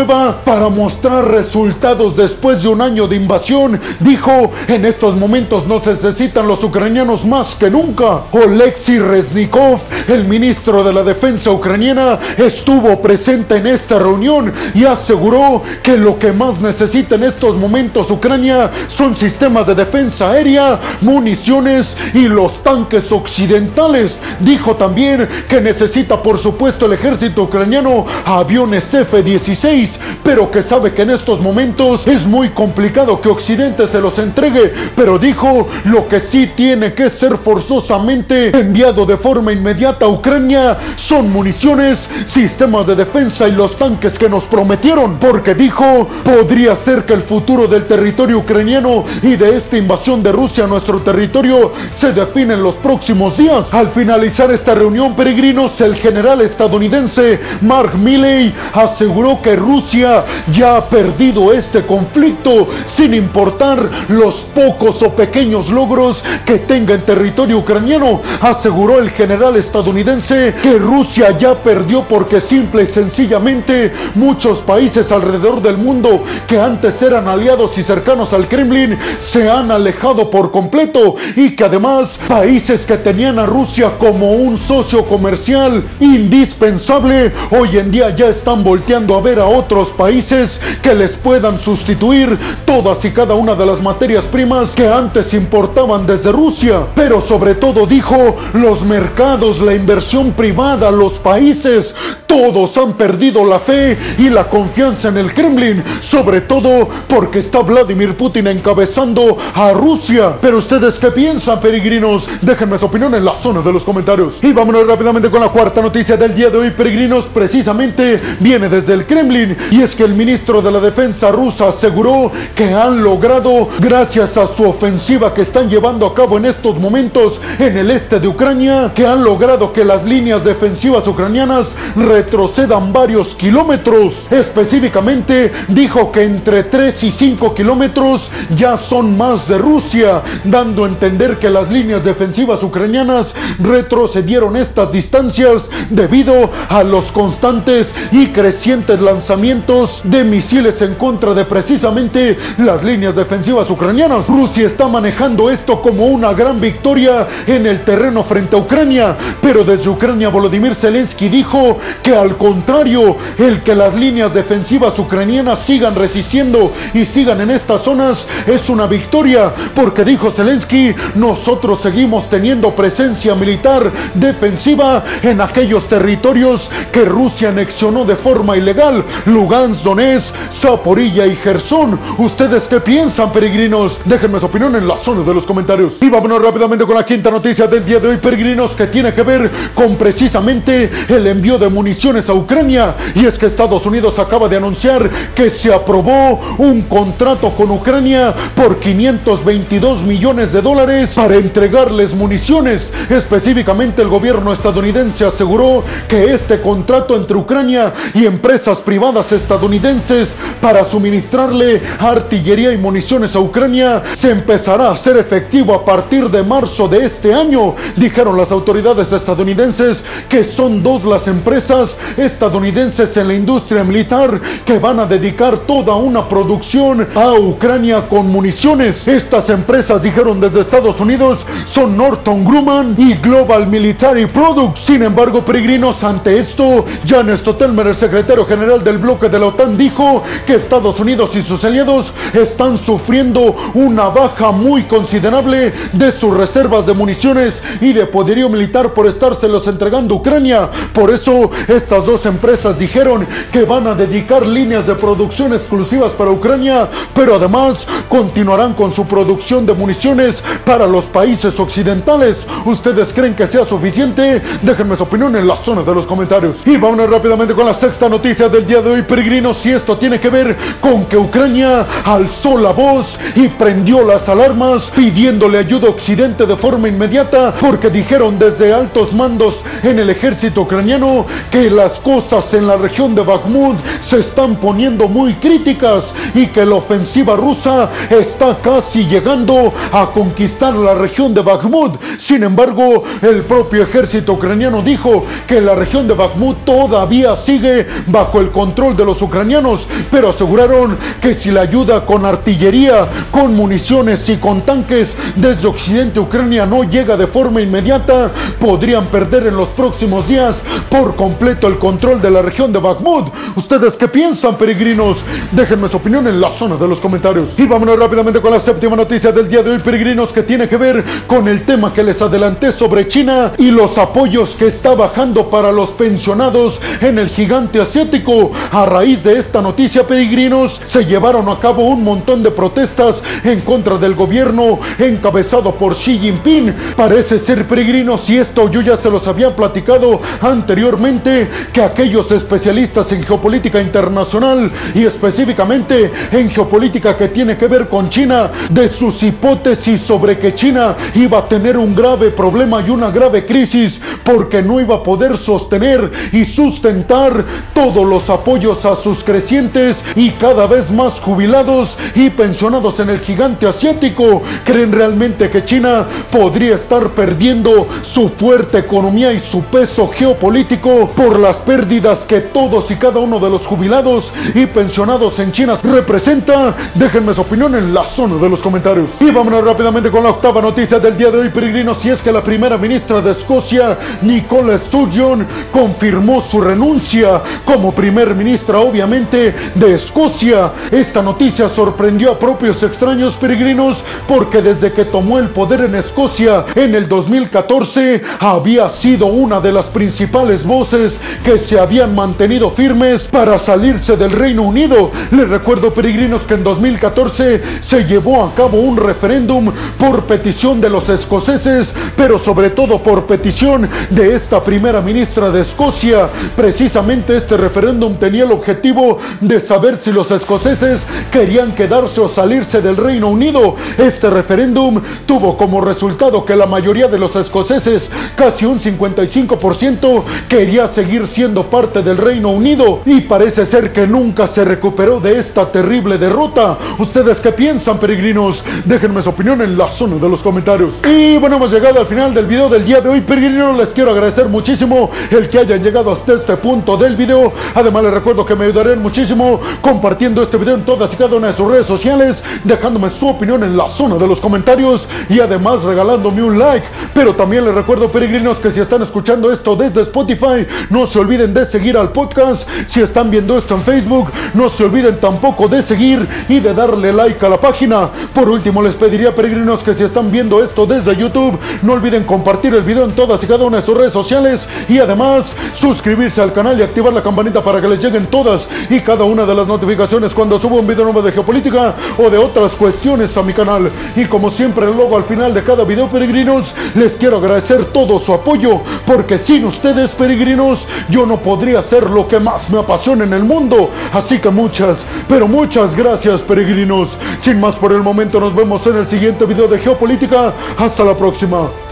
para 0.44 0.70
mostrar 0.70 1.30
resultados 1.30 2.18
después 2.18 2.64
de 2.64 2.70
un 2.70 2.82
año 2.82 3.08
de 3.08 3.16
invasión, 3.16 3.80
dijo 4.00 4.52
en 4.68 4.86
estos 4.86 5.16
momentos 5.16 5.68
no 5.68 5.84
se 5.84 5.92
necesitan 5.92 6.48
los 6.48 6.64
ucranianos 6.64 7.24
más 7.24 7.56
que 7.56 7.70
nunca. 7.70 8.24
Oleksiy 8.32 8.98
Reznikov, 8.98 9.80
el 10.08 10.26
ministro 10.26 10.84
de 10.84 10.94
la 10.94 11.04
defensa 11.04 11.52
ucraniana, 11.52 12.20
estuvo 12.38 13.00
presente 13.02 13.58
en 13.58 13.68
esta 13.68 14.00
reunión 14.00 14.52
y 14.74 14.84
aseguró 14.86 15.62
que 15.84 15.96
lo 15.96 16.18
que 16.18 16.32
más 16.32 16.60
necesita 16.60 17.16
en 17.16 17.26
estos 17.26 17.56
momentos 17.56 18.10
Ucrania 18.10 18.72
son 18.88 19.16
sistemas 19.16 19.68
de 19.68 19.76
defensa 19.76 20.32
aérea, 20.32 20.80
municiones 21.02 21.96
y 22.16 22.28
los 22.28 22.64
tanques 22.64 23.12
occidentales. 23.12 24.20
Dijo 24.40 24.76
también 24.76 25.30
que 25.48 25.62
necesita 25.62 26.22
por 26.22 26.40
supuesto 26.40 26.88
el 26.88 26.94
ejército 26.94 27.44
ucraniano 27.44 28.08
aviones 28.26 28.92
F-16, 28.92 29.83
pero 30.24 30.52
que 30.52 30.62
sabe 30.62 30.94
que 30.94 31.04
en 31.04 31.12
estos 31.12 31.42
momentos 31.42 32.08
es 32.08 32.26
muy 32.26 32.50
complicado 32.50 33.20
que 33.22 33.30
Occidente 33.30 33.88
se 33.88 34.00
los 34.00 34.18
entregue, 34.20 34.74
pero 34.96 35.20
dijo 35.20 35.68
lo 35.86 36.08
que 36.08 36.20
sí 36.20 36.52
tiene 36.56 36.94
que 36.94 37.10
ser 37.10 37.38
forzosamente 37.38 38.58
enviado 38.58 39.06
de 39.06 39.18
forma 39.18 39.52
inmediata 39.52 40.06
a 40.06 40.10
Ucrania 40.10 40.78
son 40.96 41.32
municiones, 41.32 42.08
sistemas 42.26 42.88
de 42.88 42.96
defensa 42.96 43.48
y 43.48 43.52
los 43.52 43.78
tanques 43.78 44.18
que 44.18 44.30
nos 44.30 44.44
prometieron, 44.44 45.18
porque 45.20 45.54
dijo 45.54 46.08
podría 46.24 46.76
ser 46.76 47.06
que 47.06 47.14
el 47.14 47.22
futuro 47.22 47.68
del 47.68 47.86
territorio 47.86 48.40
ucraniano 48.40 49.06
y 49.22 49.36
de 49.36 49.58
esta 49.58 49.78
invasión 49.78 50.24
de 50.24 50.32
Rusia 50.32 50.66
a 50.66 50.68
nuestro 50.68 51.00
territorio 51.00 51.74
se 51.96 52.14
define 52.14 52.54
en 52.54 52.64
los 52.64 52.76
próximos 52.76 53.38
días. 53.38 53.74
Al 53.74 53.90
finalizar 53.90 54.52
esta 54.52 54.76
reunión, 54.76 55.16
peregrinos, 55.16 55.80
el 55.82 55.96
general 55.96 56.42
estadounidense 56.42 57.40
Mark 57.62 57.98
Milley 57.98 58.54
aseguró 58.74 59.42
que 59.42 59.56
Rusia 59.56 59.73
ya 59.82 60.78
ha 60.78 60.86
perdido 60.86 61.52
este 61.52 61.82
conflicto 61.84 62.68
sin 62.96 63.14
importar 63.14 63.90
los 64.08 64.42
pocos 64.54 65.02
o 65.02 65.12
pequeños 65.12 65.70
logros 65.70 66.24
que 66.46 66.60
tenga 66.60 66.94
en 66.94 67.02
territorio 67.02 67.58
ucraniano. 67.58 68.22
Aseguró 68.42 69.00
el 69.00 69.10
general 69.10 69.56
estadounidense 69.56 70.54
que 70.62 70.78
Rusia 70.78 71.36
ya 71.38 71.56
perdió 71.56 72.04
porque 72.04 72.40
simple 72.40 72.84
y 72.84 72.88
sencillamente 72.88 73.92
muchos 74.16 74.60
países 74.60 75.12
alrededor 75.12 75.62
del 75.62 75.78
mundo 75.78 76.24
que 76.48 76.60
antes 76.60 77.02
eran 77.02 77.28
aliados 77.28 77.78
y 77.78 77.84
cercanos 77.84 78.34
al 78.34 78.48
Kremlin 78.48 78.98
se 79.32 79.50
han 79.50 79.72
alejado 79.72 80.30
por 80.30 80.52
completo 80.52 81.16
y 81.36 81.56
que 81.56 81.64
además 81.64 82.20
países 82.28 82.86
que 82.86 82.98
tenían 82.98 83.40
a 83.40 83.46
Rusia 83.46 83.94
como 83.98 84.34
un 84.34 84.58
socio 84.58 85.06
comercial 85.06 85.84
indispensable 86.00 87.32
hoy 87.52 87.78
en 87.78 87.92
día 87.92 88.16
ya 88.16 88.28
están 88.28 88.64
volteando 88.64 89.16
a 89.16 89.22
ver 89.22 89.40
a 89.40 89.46
otros 89.54 89.90
países 89.90 90.60
que 90.82 90.94
les 90.94 91.12
puedan 91.12 91.60
sustituir 91.60 92.38
todas 92.66 93.04
y 93.06 93.12
cada 93.12 93.36
una 93.36 93.56
de 93.56 93.66
las 93.66 93.82
materias 93.82 94.26
primas 94.26 94.72
que 94.72 94.88
antes 94.88 95.34
importaban 95.34 96.06
desde 96.06 96.32
Rusia. 96.32 96.88
Pero 96.96 97.22
sobre 97.22 97.56
todo 97.56 97.86
dijo, 97.86 98.38
los 98.54 98.84
mercados, 98.84 99.60
la 99.62 99.74
inversión 99.74 100.32
privada, 100.32 100.92
los 100.92 101.14
países, 101.14 101.94
todos 102.28 102.78
han 102.78 102.94
perdido 102.94 103.46
la 103.46 103.60
fe 103.60 103.98
y 104.18 104.30
la 104.30 104.46
confianza 104.46 105.10
en 105.10 105.18
el 105.18 105.34
Kremlin, 105.34 105.84
sobre 106.02 106.42
todo 106.42 106.90
porque 107.08 107.40
está 107.40 107.60
Vladimir 107.60 108.18
Putin 108.18 108.48
encabezando 108.48 109.38
a 109.54 109.72
Rusia. 109.74 110.38
Pero 110.42 110.58
ustedes 110.58 110.96
qué 110.96 111.12
piensan, 111.12 111.60
peregrinos? 111.60 112.28
Déjenme 112.42 112.78
su 112.78 112.86
opinión 112.86 113.14
en 113.16 113.26
la 113.26 113.36
zona 113.36 113.62
de 113.62 113.72
los 113.72 113.84
comentarios. 113.84 114.44
Y 114.44 114.52
vámonos 114.52 114.88
rápidamente 114.88 115.30
con 115.30 115.42
la 115.42 115.50
cuarta 115.50 115.82
noticia 115.82 116.18
del 116.18 116.36
día 116.36 116.50
de 116.50 116.58
hoy, 116.58 116.72
peregrinos. 116.72 117.26
Precisamente 117.26 118.20
viene 118.40 118.70
desde 118.70 118.94
el 118.94 119.06
Kremlin 119.06 119.43
y 119.72 119.82
es 119.82 119.96
que 119.96 120.04
el 120.04 120.14
ministro 120.14 120.62
de 120.62 120.72
la 120.72 120.80
defensa 120.80 121.32
rusa 121.32 121.70
aseguró 121.70 122.32
que 122.56 122.74
han 122.74 123.04
logrado, 123.04 123.70
gracias 123.80 124.38
a 124.38 124.48
su 124.48 124.64
ofensiva 124.64 125.34
que 125.34 125.42
están 125.42 125.70
llevando 125.70 126.06
a 126.06 126.14
cabo 126.14 126.38
en 126.38 126.46
estos 126.46 126.80
momentos 126.80 127.40
en 127.60 127.78
el 127.78 127.92
este 127.92 128.20
de 128.20 128.28
Ucrania, 128.28 128.92
que 128.96 129.06
han 129.06 129.24
logrado 129.24 129.74
que 129.74 129.84
las 129.84 130.04
líneas 130.06 130.44
defensivas 130.44 131.08
ucranianas 131.08 131.68
retrocedan 131.96 132.94
varios 132.94 133.36
kilómetros. 133.36 134.14
Específicamente 134.30 135.52
dijo 135.68 136.12
que 136.12 136.24
entre 136.24 136.64
3 136.64 137.04
y 137.04 137.12
5 137.12 137.54
kilómetros 137.54 138.30
ya 138.56 138.78
son 138.78 139.18
más 139.18 139.48
de 139.48 139.58
Rusia, 139.58 140.22
dando 140.44 140.86
a 140.86 140.88
entender 140.88 141.38
que 141.38 141.50
las 141.50 141.70
líneas 141.72 142.04
defensivas 142.04 142.64
ucranianas 142.64 143.36
retrocedieron 143.60 144.56
estas 144.56 144.92
distancias 144.92 145.64
debido 145.90 146.50
a 146.70 146.84
los 146.84 147.12
constantes 147.12 147.88
y 148.12 148.28
crecientes 148.28 149.00
lanzamientos 149.00 149.33
de 149.34 150.24
misiles 150.24 150.80
en 150.84 150.94
contra 150.94 151.34
de 151.34 151.44
precisamente 151.44 152.38
las 152.60 152.84
líneas 152.84 153.16
defensivas 153.16 153.68
ucranianas. 153.72 154.28
Rusia 154.28 154.68
está 154.68 154.88
manejando 154.88 155.50
esto 155.50 155.82
como 155.82 156.06
una 156.06 156.34
gran 156.34 156.62
victoria 156.62 157.28
en 157.48 157.66
el 157.66 157.82
terreno 157.82 158.24
frente 158.24 158.56
a 158.56 158.60
Ucrania, 158.60 159.18
pero 159.42 159.64
desde 159.64 159.90
Ucrania 159.90 160.30
Volodymyr 160.30 160.76
Zelensky 160.76 161.30
dijo 161.30 161.80
que 162.04 162.16
al 162.16 162.38
contrario, 162.38 163.18
el 163.40 163.64
que 163.64 163.74
las 163.74 163.96
líneas 163.96 164.36
defensivas 164.36 165.00
ucranianas 165.00 165.60
sigan 165.66 165.96
resistiendo 165.96 166.72
y 166.94 167.04
sigan 167.04 167.42
en 167.42 167.50
estas 167.50 167.82
zonas 167.82 168.28
es 168.46 168.70
una 168.70 168.86
victoria, 168.86 169.52
porque 169.74 170.06
dijo 170.06 170.30
Zelensky, 170.30 170.94
nosotros 171.16 171.82
seguimos 171.82 172.30
teniendo 172.30 172.76
presencia 172.76 173.34
militar 173.34 173.92
defensiva 174.14 175.04
en 175.24 175.42
aquellos 175.42 175.90
territorios 175.90 176.70
que 176.92 177.04
Rusia 177.04 177.50
anexionó 177.50 178.06
de 178.06 178.16
forma 178.16 178.58
ilegal, 178.58 179.04
Lugansk, 179.26 179.84
Donetsk, 179.84 180.36
Zaporilla 180.54 181.26
y 181.26 181.36
Gerson. 181.36 182.00
¿Ustedes 182.18 182.64
qué 182.64 182.80
piensan, 182.80 183.32
peregrinos? 183.32 184.00
Déjenme 184.06 184.40
su 184.40 184.46
opinión 184.46 184.76
en 184.76 184.88
la 184.88 184.98
zona 184.98 185.22
de 185.24 185.34
los 185.34 185.46
comentarios. 185.46 185.98
Y 186.02 186.10
vámonos 186.10 186.42
rápidamente 186.42 186.86
con 186.86 186.96
la 186.96 187.06
quinta 187.06 187.32
noticia 187.32 187.68
del 187.68 187.86
día 187.86 188.00
de 188.00 188.10
hoy, 188.10 188.18
peregrinos, 188.18 188.76
que 188.76 188.88
tiene 188.88 189.14
que 189.14 189.24
ver 189.24 189.50
con 189.74 189.96
precisamente 189.96 190.92
el 191.08 191.28
envío 191.28 191.58
de 191.58 191.70
municiones 191.70 192.30
a 192.30 192.34
Ucrania. 192.34 192.96
Y 193.16 193.26
es 193.26 193.38
que 193.38 193.46
Estados 193.46 193.86
Unidos 193.86 194.20
acaba 194.20 194.48
de 194.48 194.58
anunciar 194.58 195.10
que 195.34 195.50
se 195.50 195.74
aprobó 195.74 196.40
un 196.58 196.82
contrato 196.84 197.52
con 197.52 197.72
Ucrania 197.72 198.34
por 198.56 198.80
522 198.80 200.02
millones 200.02 200.52
de 200.52 200.62
dólares 200.62 201.12
para 201.16 201.36
entregarles 201.36 202.14
municiones. 202.14 202.92
Específicamente 203.10 204.02
el 204.02 204.10
gobierno 204.10 204.52
estadounidense 204.52 205.26
aseguró 205.26 205.84
que 206.08 206.34
este 206.34 206.62
contrato 206.62 207.16
entre 207.16 207.38
Ucrania 207.38 207.94
y 208.14 208.26
empresas 208.26 208.80
privadas 208.80 209.13
estadounidenses 209.32 210.34
para 210.62 210.84
suministrarle 210.86 211.82
artillería 212.00 212.72
y 212.72 212.78
municiones 212.78 213.36
a 213.36 213.40
Ucrania 213.40 214.02
se 214.18 214.32
empezará 214.32 214.88
a 214.88 214.94
hacer 214.94 215.18
efectivo 215.18 215.74
a 215.74 215.86
partir 215.86 216.30
de 216.30 216.44
marzo 216.44 216.88
de 216.88 217.06
este 217.06 217.34
año, 217.34 217.76
dijeron 217.96 218.38
las 218.38 218.52
autoridades 218.52 219.12
estadounidenses 219.12 220.04
que 220.30 220.44
son 220.44 220.82
dos 220.82 221.04
las 221.04 221.28
empresas 221.28 221.98
estadounidenses 222.18 223.16
en 223.18 223.28
la 223.28 223.34
industria 223.34 223.84
militar 223.84 224.40
que 224.66 224.80
van 224.80 225.00
a 225.00 225.06
dedicar 225.06 225.58
toda 225.60 225.96
una 225.96 226.28
producción 226.28 227.08
a 227.16 227.34
Ucrania 227.34 228.08
con 228.10 228.28
municiones. 228.28 229.08
Estas 229.08 229.50
empresas, 229.50 230.02
dijeron 230.02 230.40
desde 230.40 230.62
Estados 230.62 231.00
Unidos, 231.00 231.40
son 231.66 231.98
Norton 231.98 232.46
Grumman 232.46 232.96
y 232.98 233.14
Global 233.16 233.68
Military 233.68 234.26
Products. 234.26 234.82
Sin 234.82 235.04
embargo, 235.04 235.44
peregrinos, 235.44 236.04
ante 236.04 236.38
esto, 236.38 236.86
Jan 237.08 237.36
Stoltenberg, 237.38 237.90
el 237.90 237.96
secretario 237.96 238.46
general 238.46 238.84
del 238.84 238.98
bloque 239.04 239.30
de 239.30 239.38
la 239.38 239.48
OTAN, 239.48 239.78
dijo 239.78 240.24
que 240.48 240.56
Estados 240.56 241.00
Unidos 241.00 241.36
y 241.36 241.42
sus 241.42 241.64
aliados 241.64 242.14
están 242.34 242.78
sufriendo 242.78 243.56
una 243.74 244.08
baja 244.08 244.52
muy 244.52 244.84
considerable 244.84 245.74
de 245.92 246.12
sus 246.12 246.36
reservas 246.36 246.86
de 246.86 246.94
municiones 246.94 247.62
y 247.82 247.92
de 247.92 248.06
poderío 248.06 248.50
militar 248.50 248.94
por 248.94 249.06
estárselos 249.06 249.68
entregando 249.68 250.16
a 250.16 250.18
Ucrania. 250.18 250.70
Por 250.94 251.12
eso, 251.12 251.52
estas 251.68 252.06
dos 252.06 252.26
empresas 252.26 252.80
dijeron 252.80 253.28
que 253.52 253.64
van 253.64 253.88
a 253.88 253.94
dedicar 253.94 254.48
líneas 254.48 254.88
de 254.88 254.96
producción 254.96 255.54
exclusivas 255.54 256.14
para 256.14 256.32
Ucrania, 256.32 256.88
pero 257.14 257.36
además 257.36 257.86
continuarán 258.08 258.74
con 258.74 258.94
su 258.94 259.06
producción 259.06 259.66
de 259.66 259.74
municiones 259.74 260.42
para 260.66 260.88
los 260.88 261.06
países 261.06 261.60
occidentales. 261.60 262.38
¿Ustedes 262.66 263.12
creen 263.12 263.36
que 263.36 263.48
sea 263.48 263.66
suficiente? 263.66 264.42
Déjenme 264.62 264.96
su 264.96 265.04
opinión 265.04 265.36
en 265.36 265.46
la 265.46 265.58
zona 265.58 265.82
de 265.84 265.94
los 265.94 266.08
comentarios. 266.08 266.66
Y 266.66 266.78
vamos 266.78 267.10
rápidamente 267.10 267.54
con 267.54 267.66
la 267.66 267.74
sexta 267.74 268.08
noticia 268.08 268.48
del 268.48 268.66
día 268.66 268.82
de 268.82 268.92
hoy, 268.92 268.93
peregrinos, 269.02 269.58
si 269.58 269.72
esto 269.72 269.98
tiene 269.98 270.20
que 270.20 270.30
ver 270.30 270.56
con 270.80 271.06
que 271.06 271.18
Ucrania 271.18 271.86
alzó 272.06 272.58
la 272.58 272.72
voz 272.72 273.18
y 273.36 273.48
prendió 273.48 274.06
las 274.06 274.30
alarmas 274.30 274.84
pidiéndole 274.96 275.58
ayuda 275.58 275.88
a 275.88 275.92
Occidente 275.92 276.46
de 276.46 276.56
forma 276.56 276.88
inmediata 276.88 277.54
porque 277.60 277.90
dijeron 277.90 278.38
desde 278.38 278.74
altos 278.74 279.14
mandos 279.14 279.62
en 279.82 280.00
el 280.00 280.10
ejército 280.10 280.62
ucraniano 280.62 281.26
que 281.50 281.70
las 281.70 282.00
cosas 282.00 282.54
en 282.54 282.68
la 282.68 282.78
región 282.78 283.16
de 283.16 283.24
Bakhmut 283.24 283.78
se 284.02 284.20
están 284.20 284.56
poniendo 284.58 285.08
muy 285.08 285.34
críticas 285.36 286.06
y 286.36 286.48
que 286.48 286.66
la 286.66 286.76
ofensiva 286.76 287.36
rusa 287.36 287.90
está 288.10 288.58
casi 288.62 289.06
llegando 289.06 289.74
a 289.92 290.08
conquistar 290.08 290.74
la 290.76 290.94
región 290.94 291.34
de 291.34 291.42
Bakhmut. 291.42 292.00
Sin 292.20 292.44
embargo, 292.44 293.04
el 293.22 293.42
propio 293.42 293.84
ejército 293.84 294.34
ucraniano 294.34 294.82
dijo 294.82 295.26
que 295.48 295.62
la 295.62 295.76
región 295.76 296.08
de 296.08 296.14
Bakhmut 296.14 296.66
todavía 296.66 297.36
sigue 297.36 297.88
bajo 298.08 298.40
el 298.40 298.52
control 298.52 298.83
de 298.92 299.06
los 299.06 299.22
ucranianos, 299.22 299.88
pero 300.12 300.30
aseguraron 300.30 300.98
que 301.22 301.34
si 301.34 301.52
la 301.52 301.62
ayuda 301.62 302.06
con 302.06 302.26
artillería, 302.26 303.08
con 303.32 303.56
municiones 303.56 304.28
y 304.28 304.36
con 304.36 304.62
tanques 304.62 305.16
desde 305.38 305.70
Occidente 305.70 306.20
Ucrania 306.20 306.66
no 306.66 306.84
llega 306.84 307.16
de 307.16 307.28
forma 307.28 307.62
inmediata, 307.62 308.30
podrían 308.60 309.08
perder 309.08 309.48
en 309.48 309.56
los 309.56 309.70
próximos 309.70 310.28
días 310.28 310.62
por 310.90 311.16
completo 311.16 311.68
el 311.68 311.80
control 311.80 312.22
de 312.22 312.30
la 312.30 312.42
región 312.42 312.74
de 312.74 312.80
Bakhmut. 312.80 313.34
¿Ustedes 313.56 313.96
qué 313.96 314.10
piensan, 314.10 314.56
peregrinos? 314.56 315.20
Déjenme 315.52 315.88
su 315.88 315.98
opinión 315.98 316.28
en 316.28 316.42
la 316.42 316.52
zona 316.52 316.76
de 316.76 316.88
los 316.88 317.00
comentarios. 317.00 317.58
Y 317.58 317.66
vámonos 317.66 317.98
rápidamente 317.98 318.42
con 318.42 318.52
la 318.52 318.60
séptima 318.60 318.98
noticia 318.98 319.32
del 319.32 319.48
día 319.48 319.64
de 319.64 319.72
hoy, 319.72 319.80
peregrinos, 319.80 320.34
que 320.34 320.44
tiene 320.44 320.68
que 320.68 320.76
ver 320.76 321.06
con 321.26 321.48
el 321.48 321.64
tema 321.64 321.94
que 321.94 322.04
les 322.04 322.22
adelanté 322.22 322.74
sobre 322.74 323.08
China 323.08 323.54
y 323.58 323.72
los 323.72 323.98
apoyos 323.98 324.58
que 324.58 324.68
está 324.68 324.94
bajando 324.94 325.50
para 325.50 325.72
los 325.72 325.92
pensionados 325.92 326.82
en 327.00 327.20
el 327.20 327.30
gigante 327.30 327.80
asiático. 327.80 328.52
A 328.72 328.86
raíz 328.86 329.24
de 329.24 329.38
esta 329.38 329.62
noticia, 329.62 330.08
peregrinos, 330.08 330.82
se 330.86 331.06
llevaron 331.06 331.48
a 331.50 331.60
cabo 331.60 331.84
un 331.84 332.04
montón 332.04 332.42
de 332.42 332.52
protestas 332.52 333.18
en 333.44 333.62
contra 333.62 333.98
del 333.98 334.16
gobierno 334.16 334.80
encabezado 334.98 335.76
por 335.76 335.96
Xi 335.96 336.18
Jinping. 336.18 336.74
Parece 336.96 337.38
ser, 337.38 337.68
peregrinos, 337.68 338.30
y 338.30 338.38
esto 338.38 338.70
yo 338.70 338.82
ya 338.82 338.98
se 338.98 339.10
los 339.10 339.28
había 339.28 339.56
platicado 339.56 340.20
anteriormente, 340.42 341.50
que 341.72 341.82
aquellos 341.82 342.32
especialistas 342.32 343.12
en 343.12 343.24
geopolítica 343.24 343.82
internacional 343.82 344.72
y 344.96 345.04
específicamente 345.04 346.12
en 346.32 346.50
geopolítica 346.50 347.16
que 347.16 347.28
tiene 347.28 347.58
que 347.58 347.68
ver 347.68 347.90
con 347.90 348.10
China, 348.10 348.50
de 348.70 348.90
sus 348.90 349.22
hipótesis 349.24 350.02
sobre 350.02 350.40
que 350.40 350.56
China 350.56 350.96
iba 351.16 351.40
a 351.40 351.48
tener 351.48 351.78
un 351.78 351.94
grave 351.94 352.32
problema 352.32 352.84
y 352.86 352.90
una 352.90 353.12
grave 353.12 353.46
crisis 353.46 354.02
porque 354.24 354.62
no 354.62 354.80
iba 354.80 354.96
a 354.96 355.04
poder 355.04 355.38
sostener 355.38 356.12
y 356.32 356.46
sustentar 356.46 357.46
todos 357.74 358.08
los 358.08 358.30
apoyos 358.30 358.53
a 358.54 358.96
sus 358.96 359.24
crecientes 359.24 359.98
y 360.16 360.30
cada 360.30 360.68
vez 360.68 360.92
más 360.92 361.20
jubilados 361.20 361.98
y 362.14 362.30
pensionados 362.30 363.00
en 363.00 363.10
el 363.10 363.20
gigante 363.20 363.66
asiático. 363.66 364.44
¿Creen 364.64 364.92
realmente 364.92 365.50
que 365.50 365.66
China 365.66 366.06
podría 366.32 366.76
estar 366.76 367.10
perdiendo 367.10 367.88
su 368.04 368.30
fuerte 368.30 368.78
economía 368.78 369.34
y 369.34 369.40
su 369.40 369.64
peso 369.64 370.08
geopolítico 370.08 371.10
por 371.16 371.40
las 371.40 371.58
pérdidas 371.58 372.20
que 372.20 372.42
todos 372.42 372.92
y 372.92 372.96
cada 372.96 373.20
uno 373.20 373.40
de 373.40 373.50
los 373.50 373.66
jubilados 373.66 374.32
y 374.54 374.68
pensionados 374.68 375.40
en 375.40 375.52
China 375.52 375.80
representa? 375.82 376.76
Déjenme 376.94 377.34
su 377.34 377.42
opinión 377.42 377.74
en 377.74 377.92
la 377.92 378.06
zona 378.06 378.36
de 378.36 378.50
los 378.50 378.60
comentarios. 378.60 379.10
Y 379.20 379.32
vámonos 379.32 379.66
rápidamente 379.66 380.12
con 380.12 380.24
la 380.24 380.30
octava 380.30 380.62
noticia 380.62 381.00
del 381.00 381.18
día 381.18 381.32
de 381.32 381.40
hoy, 381.40 381.50
peregrinos, 381.50 381.98
si 381.98 382.12
es 382.12 382.22
que 382.22 382.32
la 382.32 382.44
primera 382.44 382.78
ministra 382.78 383.20
de 383.20 383.32
Escocia, 383.32 383.98
Nicola 384.22 384.78
Sturgeon, 384.78 385.48
confirmó 385.72 386.40
su 386.42 386.62
renuncia 386.62 387.42
como 387.66 387.92
primer 387.92 388.36
ministra, 388.44 388.80
obviamente, 388.80 389.56
de 389.74 389.96
Escocia. 389.96 390.74
Esta 390.92 391.22
noticia 391.22 391.70
sorprendió 391.70 392.34
a 392.34 392.38
propios 392.38 392.84
extraños 392.84 393.38
peregrinos 393.38 394.04
porque 394.28 394.62
desde 394.62 394.92
que 394.92 395.06
tomó 395.06 395.40
el 395.40 395.48
poder 395.48 395.82
en 395.82 395.96
Escocia 395.96 396.66
en 396.76 396.94
el 396.94 397.08
2014 397.08 398.22
había 398.40 398.90
sido 398.90 399.28
una 399.28 399.62
de 399.62 399.72
las 399.72 399.86
principales 399.86 400.66
voces 400.66 401.22
que 401.46 401.58
se 401.58 401.80
habían 401.80 402.14
mantenido 402.14 402.70
firmes 402.70 403.24
para 403.24 403.58
salirse 403.58 404.18
del 404.18 404.34
Reino 404.34 404.64
Unido. 404.64 405.12
Les 405.32 405.48
recuerdo 405.48 405.94
peregrinos 405.94 406.42
que 406.42 406.56
en 406.56 406.66
2014 406.66 407.62
se 407.80 408.04
llevó 408.04 408.44
a 408.44 408.54
cabo 408.54 408.82
un 408.82 408.98
referéndum 408.98 409.72
por 409.98 410.26
petición 410.26 410.82
de 410.82 410.90
los 410.90 411.08
escoceses, 411.08 411.94
pero 412.18 412.38
sobre 412.38 412.72
todo 412.72 413.02
por 413.02 413.26
petición 413.26 413.90
de 414.10 414.36
esta 414.36 414.62
primera 414.62 415.00
ministra 415.00 415.50
de 415.50 415.62
Escocia. 415.62 416.30
Precisamente 416.58 417.38
este 417.38 417.56
referéndum 417.56 418.18
tenía 418.18 418.33
el 418.42 418.52
objetivo 418.52 419.20
de 419.42 419.60
saber 419.60 419.98
si 419.98 420.12
los 420.12 420.32
escoceses 420.32 421.02
querían 421.32 421.74
quedarse 421.74 422.22
o 422.22 422.30
salirse 422.30 422.82
del 422.82 422.98
Reino 422.98 423.30
Unido. 423.30 423.76
Este 423.98 424.30
referéndum 424.30 425.02
tuvo 425.26 425.58
como 425.58 425.82
resultado 425.82 426.46
que 426.46 426.56
la 426.56 426.66
mayoría 426.66 427.08
de 427.08 427.20
los 427.20 427.36
escoceses, 427.36 428.10
casi 428.36 428.66
un 428.66 428.80
55%, 428.80 430.24
quería 430.48 430.88
seguir 430.88 431.28
siendo 431.28 431.64
parte 431.70 432.02
del 432.02 432.18
Reino 432.18 432.50
Unido 432.50 433.02
y 433.06 433.22
parece 433.22 433.66
ser 433.66 433.92
que 433.92 434.08
nunca 434.08 434.48
se 434.48 434.66
recuperó 434.66 435.20
de 435.20 435.40
esta 435.40 435.72
terrible 435.72 436.18
derrota. 436.18 436.78
¿Ustedes 437.00 437.40
qué 437.40 437.52
piensan, 437.52 437.98
peregrinos? 437.98 438.64
Déjenme 438.86 439.22
su 439.22 439.30
opinión 439.30 439.62
en 439.62 439.78
la 439.78 439.90
zona 439.90 440.16
de 440.16 440.30
los 440.30 440.42
comentarios. 440.42 440.96
Y 441.08 441.38
bueno, 441.38 441.58
hemos 441.58 441.72
llegado 441.72 442.00
al 442.00 442.08
final 442.08 442.34
del 442.34 442.46
video 442.46 442.70
del 442.70 442.86
día 442.86 443.02
de 443.02 443.10
hoy, 443.10 443.22
peregrinos. 443.22 443.78
Les 443.78 443.90
quiero 443.90 444.12
agradecer 444.12 444.48
muchísimo 444.48 445.10
el 445.30 445.50
que 445.50 445.60
hayan 445.60 445.84
llegado 445.84 446.12
hasta 446.12 446.34
este 446.34 446.56
punto 446.58 446.98
del 446.98 447.16
video. 447.16 447.54
Además, 447.76 448.04
les 448.04 448.14
recuerdo 448.24 448.46
que 448.46 448.56
me 448.56 448.64
ayudarán 448.64 449.02
muchísimo 449.02 449.60
compartiendo 449.82 450.42
este 450.42 450.56
video 450.56 450.76
en 450.76 450.86
todas 450.86 451.14
y 451.14 451.18
cada 451.18 451.36
una 451.36 451.48
de 451.48 451.54
sus 451.54 451.70
redes 451.70 451.86
sociales, 451.86 452.42
dejándome 452.64 453.10
su 453.10 453.28
opinión 453.28 453.66
en 453.66 453.76
la 453.76 453.90
zona 453.90 454.16
de 454.16 454.26
los 454.26 454.40
comentarios 454.40 455.06
y 455.28 455.42
además 455.42 455.84
regalándome 455.84 456.42
un 456.42 456.58
like. 456.58 456.88
Pero 457.14 457.34
también 457.34 457.66
les 457.66 457.76
recuerdo, 457.76 458.08
peregrinos, 458.08 458.60
que 458.60 458.72
si 458.72 458.80
están 458.80 459.02
escuchando 459.02 459.52
esto 459.52 459.76
desde 459.76 460.04
Spotify, 460.04 460.66
no 460.90 461.06
se 461.06 461.20
olviden 461.20 461.54
de 461.54 461.66
seguir 461.66 461.98
al 461.98 462.14
podcast. 462.14 462.66
Si 462.88 463.02
están 463.02 463.30
viendo 463.30 463.58
esto 463.58 463.76
en 463.76 463.82
Facebook, 463.82 464.32
no 464.54 464.70
se 464.70 464.86
olviden 464.86 465.20
tampoco 465.20 465.68
de 465.68 465.82
seguir 465.84 466.26
y 466.48 466.62
de 466.62 466.74
darle 466.74 467.12
like 467.12 467.46
a 467.46 467.50
la 467.50 467.60
página. 467.60 468.08
Por 468.34 468.50
último, 468.50 468.82
les 468.82 468.96
pediría, 468.96 469.36
peregrinos, 469.36 469.84
que 469.84 469.96
si 469.96 470.06
están 470.06 470.32
viendo 470.32 470.64
esto 470.64 470.86
desde 470.86 471.14
YouTube, 471.14 471.60
no 471.82 471.92
olviden 471.92 472.24
compartir 472.24 472.74
el 472.74 472.84
video 472.84 473.04
en 473.04 473.12
todas 473.12 473.44
y 473.44 473.48
cada 473.48 473.66
una 473.66 473.82
de 473.82 473.84
sus 473.84 473.98
redes 473.98 474.14
sociales 474.14 474.66
y 474.88 475.00
además 475.00 475.48
suscribirse 475.74 476.42
al 476.42 476.54
canal 476.54 476.80
y 476.80 476.84
activar 476.84 477.12
la 477.12 477.22
campanita 477.22 477.62
para 477.62 477.82
que 477.82 477.90
les 477.90 478.00
lleguen 478.14 478.28
todas 478.28 478.68
y 478.90 479.00
cada 479.00 479.24
una 479.24 479.46
de 479.46 479.56
las 479.56 479.68
notificaciones 479.68 480.34
cuando 480.34 480.60
subo 480.60 480.80
un 480.80 480.86
video 480.86 481.06
nuevo 481.06 481.22
de 481.22 481.32
geopolítica 481.32 481.96
o 482.18 482.30
de 482.30 482.38
otras 482.38 482.74
cuestiones 482.74 483.36
a 483.38 483.42
mi 483.42 483.54
canal. 483.54 483.90
Y 484.16 484.26
como 484.26 484.52
siempre, 484.52 484.86
luego 484.86 485.18
al 485.18 485.24
final 485.24 485.54
de 485.54 485.64
cada 485.64 485.84
video, 485.84 486.08
peregrinos, 486.08 486.76
les 486.94 487.14
quiero 487.14 487.38
agradecer 487.38 487.86
todo 487.86 488.20
su 488.20 488.34
apoyo, 488.34 488.82
porque 489.08 489.40
sin 489.40 489.66
ustedes, 489.66 490.12
peregrinos, 490.12 490.88
yo 491.10 491.26
no 491.26 491.38
podría 491.38 491.80
hacer 491.80 492.10
lo 492.10 492.28
que 492.28 492.40
más 492.40 492.70
me 492.70 492.80
apasiona 492.80 493.24
en 493.24 493.34
el 493.34 493.44
mundo. 493.44 493.90
Así 494.12 494.40
que 494.40 494.50
muchas, 494.50 495.00
pero 495.28 495.48
muchas 495.48 495.96
gracias, 495.96 496.42
peregrinos. 496.42 497.10
Sin 497.42 497.60
más 497.60 497.76
por 497.76 497.94
el 497.94 498.04
momento, 498.04 498.40
nos 498.40 498.54
vemos 498.54 498.86
en 498.86 498.98
el 498.98 499.08
siguiente 499.08 499.46
video 499.46 499.68
de 499.68 499.80
geopolítica. 499.80 500.54
Hasta 500.78 501.04
la 501.04 501.16
próxima. 501.16 501.83